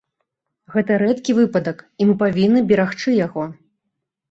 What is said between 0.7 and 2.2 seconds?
Гэта рэдкі выпадак і мы